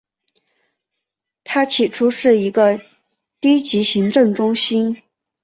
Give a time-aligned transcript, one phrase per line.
[1.43, 2.81] 它起初是一个
[3.39, 5.03] 低级行政中心。